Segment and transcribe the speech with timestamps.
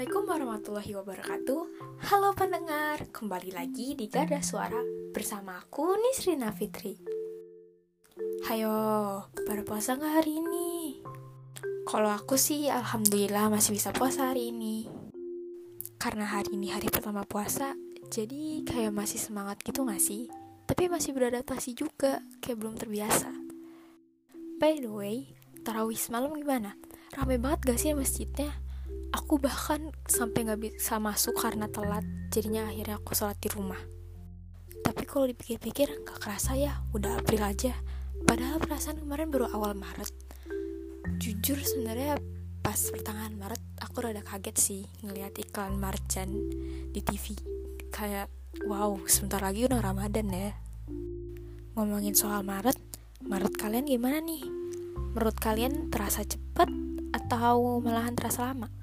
[0.00, 1.60] Assalamualaikum warahmatullahi wabarakatuh
[2.08, 4.80] Halo pendengar, kembali lagi di Garda Suara
[5.12, 6.96] Bersama aku Nisrina Fitri
[8.48, 8.80] Hayo,
[9.28, 11.04] pada puasa nggak hari ini?
[11.84, 14.88] Kalau aku sih Alhamdulillah masih bisa puasa hari ini
[16.00, 17.76] Karena hari ini hari pertama puasa
[18.08, 20.32] Jadi kayak masih semangat gitu gak sih?
[20.64, 23.28] Tapi masih beradaptasi juga, kayak belum terbiasa
[24.56, 26.72] By the way, tarawih semalam gimana?
[27.12, 28.69] Rame banget gak sih masjidnya?
[29.10, 33.78] Aku bahkan sampai nggak bisa masuk karena telat jadinya akhirnya aku sholat di rumah.
[34.80, 37.74] Tapi kalau dipikir-pikir nggak kerasa ya udah April aja.
[38.26, 40.10] Padahal perasaan kemarin baru awal Maret.
[41.18, 42.20] Jujur sebenarnya
[42.60, 46.28] pas pertengahan Maret aku rada kaget sih ngelihat iklan Marjan
[46.92, 47.34] di TV
[47.90, 48.30] kayak
[48.68, 50.52] wow sebentar lagi udah Ramadan ya.
[51.74, 52.78] Ngomongin soal Maret
[53.26, 54.44] Maret kalian gimana nih?
[55.16, 56.70] Menurut kalian terasa cepat
[57.10, 58.79] atau malahan terasa lama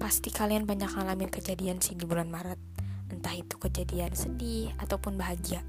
[0.00, 2.56] Pasti kalian banyak ngalamin kejadian sih di bulan Maret.
[3.12, 5.60] Entah itu kejadian sedih ataupun bahagia.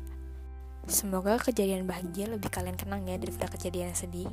[0.87, 4.31] Semoga kejadian bahagia lebih kalian kenang ya daripada kejadian sedih.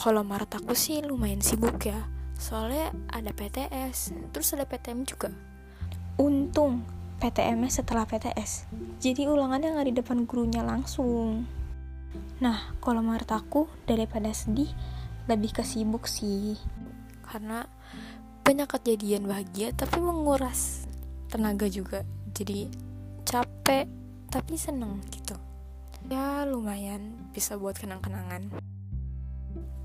[0.00, 2.08] Kalau Maret aku sih lumayan sibuk ya.
[2.40, 5.28] Soalnya ada PTS, terus ada PTM juga.
[6.16, 6.88] Untung
[7.20, 8.66] PTM setelah PTS.
[8.98, 11.44] Jadi ulangannya nggak di depan gurunya langsung.
[12.40, 14.72] Nah, kalau Maret aku daripada sedih,
[15.30, 16.58] lebih ke sibuk sih.
[17.22, 17.62] Karena
[18.42, 20.84] banyak kejadian bahagia tapi menguras
[21.30, 22.02] tenaga juga.
[22.34, 22.68] Jadi
[23.22, 23.86] capek
[24.28, 25.38] tapi seneng gitu.
[26.10, 28.50] Ya lumayan bisa buat kenang-kenangan.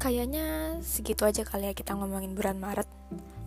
[0.02, 2.89] Kayaknya segitu aja kali ya kita ngomongin bulan Maret.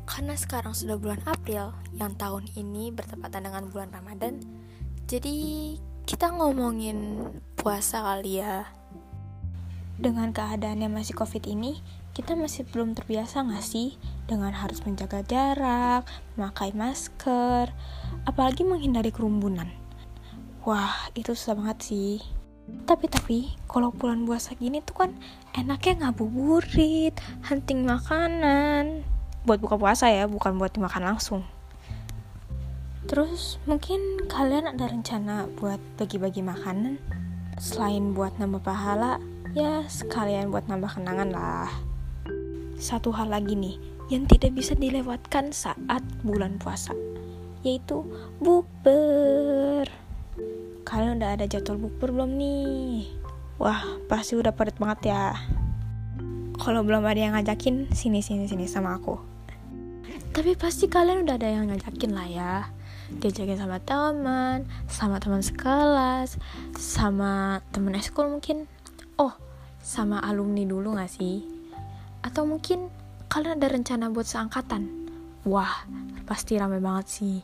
[0.06, 4.42] Karena sekarang sudah bulan April yang tahun ini bertepatan dengan bulan Ramadan.
[5.06, 5.74] Jadi
[6.06, 7.26] kita ngomongin
[7.58, 8.66] puasa kali ya.
[10.00, 11.78] Dengan keadaannya masih covid ini
[12.10, 13.94] kita masih belum terbiasa gak sih
[14.26, 16.02] dengan harus menjaga jarak,
[16.34, 17.70] memakai masker,
[18.26, 19.70] apalagi menghindari kerumunan.
[20.66, 22.18] Wah, itu susah banget sih.
[22.86, 25.10] Tapi-tapi, kalau bulan puasa gini tuh kan
[25.54, 27.14] enaknya ngabuburit,
[27.46, 29.06] hunting makanan.
[29.46, 31.42] Buat buka puasa ya, bukan buat dimakan langsung.
[33.06, 36.98] Terus mungkin kalian ada rencana buat bagi-bagi makanan?
[37.58, 39.18] Selain buat nambah pahala,
[39.50, 41.89] ya sekalian buat nambah kenangan lah
[42.80, 43.76] satu hal lagi nih
[44.08, 46.96] yang tidak bisa dilewatkan saat bulan puasa
[47.60, 48.08] yaitu
[48.40, 49.84] bukber.
[50.88, 53.12] Kalian udah ada jadwal bukber belum nih?
[53.60, 55.36] Wah pasti udah padat banget ya.
[56.56, 59.20] Kalau belum ada yang ngajakin sini sini sini sama aku.
[60.32, 62.54] Tapi pasti kalian udah ada yang ngajakin lah ya.
[63.12, 66.40] Diajakin sama teman sama teman sekelas
[66.80, 68.64] sama teman eskul mungkin.
[69.20, 69.36] Oh
[69.84, 71.59] sama alumni dulu gak sih
[72.20, 72.92] atau mungkin
[73.30, 75.10] kalian ada rencana buat seangkatan?
[75.48, 75.88] Wah,
[76.28, 77.36] pasti rame banget sih.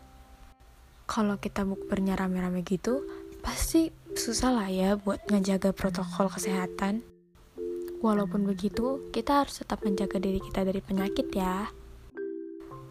[1.07, 3.07] Kalau kita bukbernya rame-rame gitu,
[3.41, 7.07] pasti susah lah ya buat ngejaga protokol kesehatan.
[8.03, 11.71] Walaupun begitu, kita harus tetap menjaga diri kita dari penyakit ya.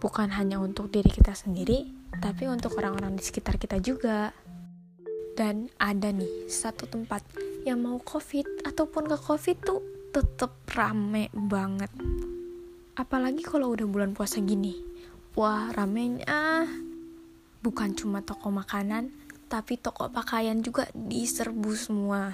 [0.01, 1.91] Bukan hanya untuk diri kita sendiri,
[2.23, 4.33] tapi untuk orang-orang di sekitar kita juga.
[5.35, 7.21] Dan ada nih satu tempat
[7.67, 9.83] yang mau covid ataupun ke covid tuh
[10.15, 11.91] tetep rame banget.
[12.95, 14.79] Apalagi kalau udah bulan puasa gini.
[15.35, 16.63] Wah ramenya.
[17.59, 19.11] Bukan cuma toko makanan
[19.51, 22.31] tapi toko pakaian juga diserbu semua.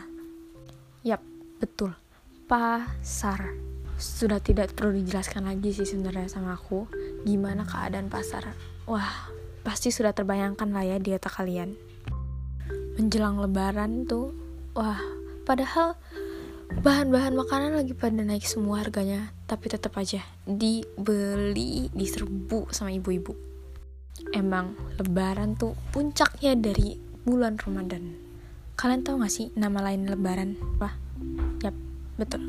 [1.02, 1.26] Yap
[1.58, 1.98] betul.
[2.46, 3.50] Pasar.
[3.98, 6.86] Sudah tidak perlu dijelaskan lagi sih sebenarnya sama aku
[7.26, 8.54] gimana keadaan pasar.
[8.86, 9.34] Wah
[9.66, 11.74] pasti sudah terbayangkan lah ya di otak kalian.
[13.02, 14.38] Menjelang lebaran tuh
[14.78, 15.02] wah
[15.50, 15.98] padahal
[16.82, 23.38] bahan-bahan makanan lagi pada naik semua harganya tapi tetap aja dibeli diserbu sama ibu-ibu.
[24.34, 28.18] Emang lebaran tuh puncaknya dari bulan Ramadan.
[28.74, 30.58] Kalian tahu gak sih nama lain lebaran?
[30.58, 30.98] Apa
[31.62, 31.78] yap
[32.18, 32.42] betul.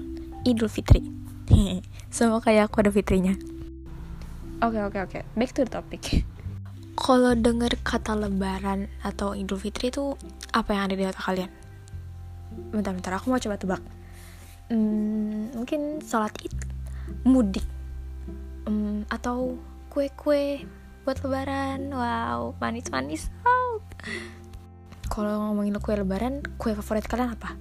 [0.48, 1.04] Idul Fitri.
[2.08, 3.36] Sama kayak aku ada fitrinya.
[4.64, 5.12] Oke okay, oke okay, oke.
[5.12, 5.22] Okay.
[5.36, 6.24] back to the topic.
[6.96, 10.16] Kalau denger kata lebaran atau Idul Fitri itu
[10.56, 11.52] apa yang ada di otak kalian?
[12.72, 14.01] Bentar-bentar aku mau coba tebak
[14.72, 16.56] hmm, mungkin sholat id
[17.28, 17.64] mudik.
[18.64, 19.60] Hmm, atau
[19.92, 20.64] kue-kue
[21.04, 21.92] buat lebaran.
[21.92, 23.28] Wow manis-manis.
[23.44, 23.84] Oh.
[25.12, 27.52] kalau ngomongin kue lebaran kue favorit kalian apa?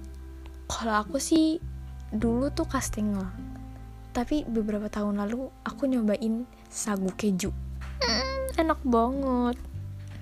[0.72, 1.60] Kalau aku sih
[2.08, 3.28] dulu tuh kastengel
[4.12, 7.48] tapi beberapa tahun lalu aku nyobain sagu keju.
[8.04, 9.56] Mm, enak banget.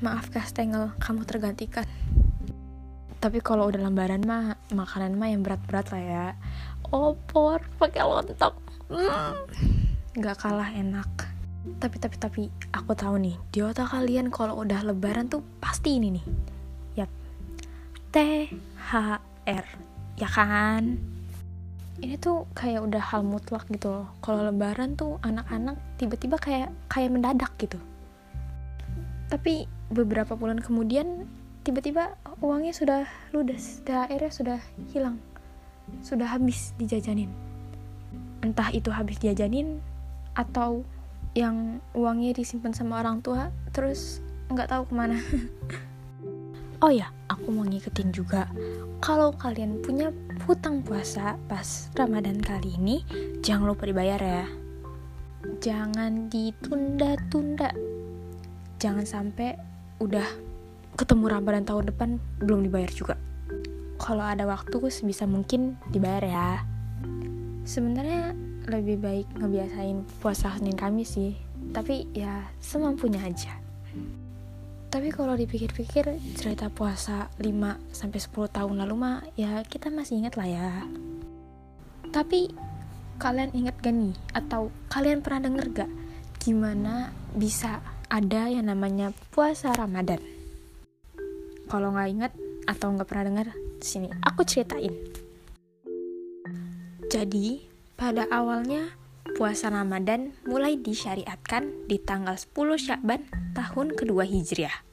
[0.00, 1.84] Maaf kastengel kamu tergantikan.
[3.20, 6.26] Tapi kalau udah lembaran mah makanan mah yang berat-berat lah ya
[6.90, 8.54] opor pakai lontong
[8.90, 9.32] hmm,
[10.18, 12.42] nggak kalah enak Tapi tapi tapi
[12.72, 16.24] aku tahu nih, di otak kalian kalau udah lebaran tuh pasti ini nih.
[17.04, 17.10] Yap.
[18.16, 19.64] THR.
[20.16, 20.96] Ya kan?
[22.00, 24.08] Ini tuh kayak udah hal mutlak gitu loh.
[24.24, 27.76] Kalau lebaran tuh anak-anak tiba-tiba kayak kayak mendadak gitu.
[29.28, 31.28] Tapi beberapa bulan kemudian
[31.60, 33.04] tiba-tiba uangnya sudah
[33.36, 34.58] ludes, THR-nya sudah
[34.96, 35.20] hilang.
[36.00, 37.30] Sudah habis dijajanin.
[38.40, 39.82] Entah itu habis dijajanin
[40.32, 40.86] atau
[41.36, 44.18] yang uangnya disimpan sama orang tua terus
[44.50, 45.18] nggak tahu ke mana.
[46.80, 48.48] Oh ya aku mau ngikutin juga.
[49.04, 50.08] Kalau kalian punya
[50.48, 53.04] hutang puasa pas ramadan kali ini
[53.44, 54.48] jangan lupa dibayar ya.
[55.60, 57.76] Jangan ditunda-tunda.
[58.80, 59.60] Jangan sampai
[60.00, 60.24] udah
[60.96, 63.20] ketemu ramadan tahun depan belum dibayar juga
[64.00, 66.50] kalau ada waktu sebisa mungkin dibayar ya.
[67.68, 68.32] Sebenarnya
[68.64, 71.36] lebih baik ngebiasain puasa Senin Kamis sih.
[71.76, 73.60] Tapi ya semampunya aja.
[74.90, 80.34] Tapi kalau dipikir-pikir cerita puasa 5 sampai 10 tahun lalu mah ya kita masih ingat
[80.34, 80.68] lah ya.
[82.10, 82.50] Tapi
[83.20, 84.16] kalian ingat gak nih?
[84.34, 85.90] Atau kalian pernah denger gak
[86.40, 90.18] gimana bisa ada yang namanya puasa Ramadan?
[91.70, 92.32] Kalau nggak ingat
[92.66, 93.48] atau nggak pernah dengar
[93.84, 94.92] sini aku ceritain
[97.10, 97.58] jadi
[97.98, 98.94] pada awalnya,
[99.34, 104.86] puasa Ramadan mulai disyariatkan di tanggal 10 Syakban tahun kedua Hijriah.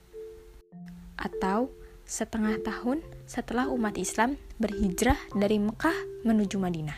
[1.14, 1.70] Atau
[2.10, 6.98] setengah tahun setelah umat Islam berhijrah dari Mekah menuju Madinah.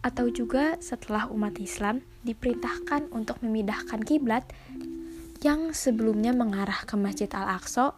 [0.00, 4.48] Atau juga setelah umat Islam diperintahkan untuk memindahkan kiblat
[5.44, 7.92] yang sebelumnya mengarah ke Masjid Al-Aqsa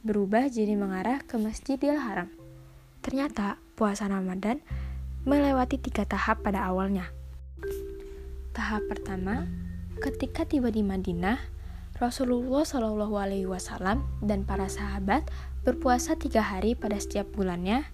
[0.00, 2.32] berubah jadi mengarah ke Masjidil Haram.
[3.04, 4.60] Ternyata puasa Ramadan
[5.28, 7.08] melewati tiga tahap pada awalnya.
[8.56, 9.44] Tahap pertama,
[10.00, 11.36] ketika tiba di Madinah,
[12.00, 15.28] Rasulullah Shallallahu Alaihi Wasallam dan para sahabat
[15.68, 17.84] berpuasa tiga hari pada setiap bulannya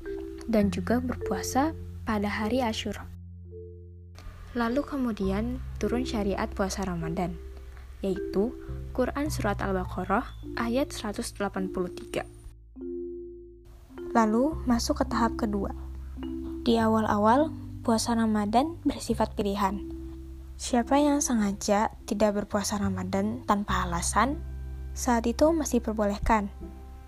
[0.47, 1.75] dan juga berpuasa
[2.07, 3.03] pada hari Ashura.
[4.55, 7.35] Lalu kemudian turun syariat puasa Ramadan,
[8.01, 8.55] yaitu
[8.97, 10.25] Quran Surat Al-Baqarah
[10.57, 11.37] ayat 183.
[14.17, 15.69] Lalu masuk ke tahap kedua,
[16.65, 17.53] di awal-awal,
[17.85, 19.85] puasa Ramadan bersifat pilihan.
[20.57, 24.41] Siapa yang sengaja tidak berpuasa Ramadan tanpa alasan,
[24.97, 26.49] saat itu masih diperbolehkan,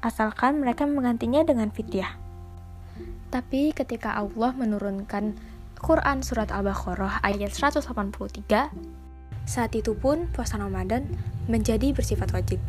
[0.05, 2.21] asalkan mereka menggantinya dengan fidyah.
[3.33, 5.41] Tapi ketika Allah menurunkan
[5.81, 8.77] Quran Surat Al-Baqarah ayat 183,
[9.49, 11.09] saat itu pun puasa Ramadan
[11.49, 12.61] menjadi bersifat wajib.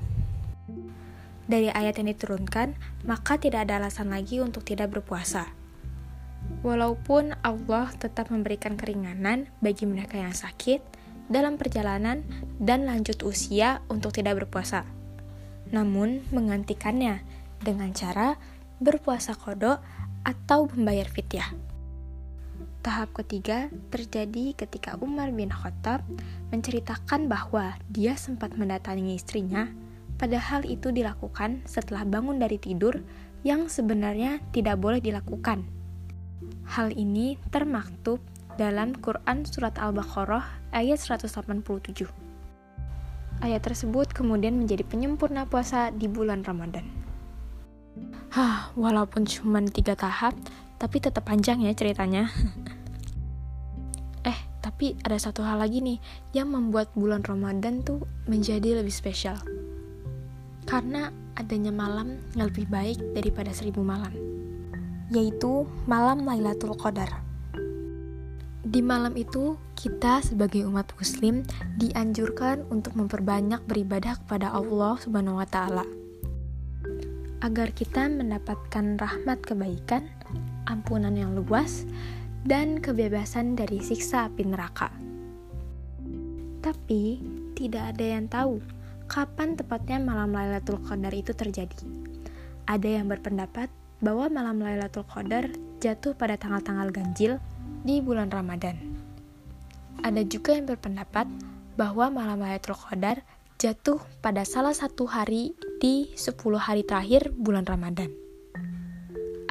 [1.50, 5.50] Dari ayat yang diturunkan, maka tidak ada alasan lagi untuk tidak berpuasa.
[6.66, 10.82] Walaupun Allah tetap memberikan keringanan bagi mereka yang sakit
[11.30, 12.26] dalam perjalanan
[12.58, 14.86] dan lanjut usia untuk tidak berpuasa,
[15.70, 17.22] namun menggantikannya
[17.62, 18.40] dengan cara
[18.82, 19.84] berpuasa kodok
[20.26, 21.69] atau membayar fidyah.
[22.80, 26.04] Tahap ketiga terjadi ketika Umar bin Khattab
[26.56, 29.68] menceritakan bahwa dia sempat mendatangi istrinya,
[30.16, 33.04] padahal itu dilakukan setelah bangun dari tidur
[33.44, 35.68] yang sebenarnya tidak boleh dilakukan
[36.70, 38.22] Hal ini termaktub
[38.56, 42.06] dalam Quran Surat Al-Baqarah ayat 187.
[43.40, 46.86] Ayat tersebut kemudian menjadi penyempurna puasa di bulan Ramadan.
[48.36, 50.38] Hah, walaupun cuma tiga tahap,
[50.78, 52.30] tapi tetap panjang ya ceritanya.
[54.80, 56.00] tapi ada satu hal lagi nih
[56.32, 59.36] yang membuat bulan Ramadan tuh menjadi lebih spesial.
[60.64, 64.16] Karena adanya malam yang lebih baik daripada seribu malam
[65.12, 67.12] yaitu malam Lailatul Qadar.
[68.64, 71.44] Di malam itu, kita sebagai umat muslim
[71.76, 75.84] dianjurkan untuk memperbanyak beribadah kepada Allah Subhanahu wa taala.
[77.44, 80.08] Agar kita mendapatkan rahmat kebaikan,
[80.72, 81.84] ampunan yang luas,
[82.48, 84.92] dan kebebasan dari siksa api neraka.
[86.60, 87.20] Tapi,
[87.56, 88.60] tidak ada yang tahu
[89.10, 91.82] kapan tepatnya malam Lailatul Qadar itu terjadi.
[92.70, 93.68] Ada yang berpendapat
[94.00, 95.50] bahwa malam Lailatul Qadar
[95.82, 97.42] jatuh pada tanggal-tanggal ganjil
[97.84, 98.78] di bulan Ramadan.
[100.06, 101.28] Ada juga yang berpendapat
[101.76, 103.26] bahwa malam Lailatul Qadar
[103.60, 105.52] jatuh pada salah satu hari
[105.84, 108.08] di 10 hari terakhir bulan Ramadan.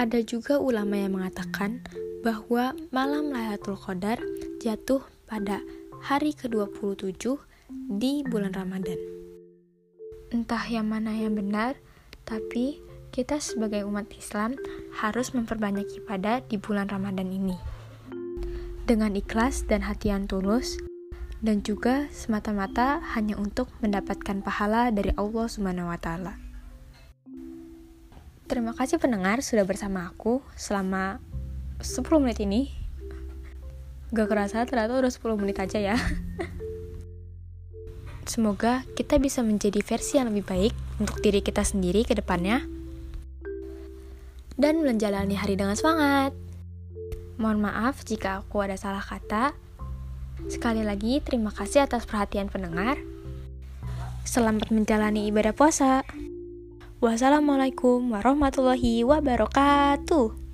[0.01, 1.85] Ada juga ulama yang mengatakan
[2.23, 4.19] bahwa malam Lailatul Qadar
[4.59, 5.63] jatuh pada
[6.03, 7.39] hari ke-27
[7.99, 8.99] di bulan Ramadan.
[10.35, 11.79] Entah yang mana yang benar,
[12.27, 12.83] tapi
[13.15, 14.59] kita sebagai umat Islam
[14.99, 17.57] harus memperbanyak ibadah di bulan Ramadan ini.
[18.85, 20.81] Dengan ikhlas dan hati yang tulus,
[21.39, 26.35] dan juga semata-mata hanya untuk mendapatkan pahala dari Allah Subhanahu taala.
[28.49, 31.21] Terima kasih pendengar sudah bersama aku selama
[31.79, 32.75] 10 menit ini.
[34.11, 35.97] Gak kerasa ternyata udah 10 menit aja ya.
[38.33, 42.67] Semoga kita bisa menjadi versi yang lebih baik untuk diri kita sendiri ke depannya
[44.59, 46.35] dan menjalani hari dengan semangat.
[47.39, 49.55] Mohon maaf jika aku ada salah kata.
[50.51, 52.99] Sekali lagi, terima kasih atas perhatian pendengar.
[54.27, 56.03] Selamat menjalani ibadah puasa.
[56.99, 60.48] Wassalamualaikum warahmatullahi wabarakatuh.